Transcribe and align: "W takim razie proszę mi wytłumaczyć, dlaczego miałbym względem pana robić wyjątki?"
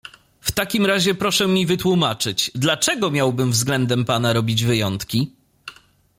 "W 0.41 0.51
takim 0.51 0.85
razie 0.85 1.15
proszę 1.15 1.47
mi 1.47 1.65
wytłumaczyć, 1.65 2.51
dlaczego 2.55 3.11
miałbym 3.11 3.51
względem 3.51 4.05
pana 4.05 4.33
robić 4.33 4.63
wyjątki?" 4.65 5.31